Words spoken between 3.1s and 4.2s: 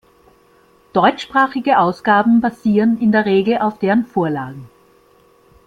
der Regel auf deren